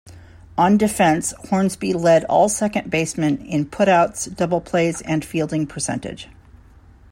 [0.57, 6.27] On defense, Hornsby led all second basemen in putouts, double plays, and fielding percentage.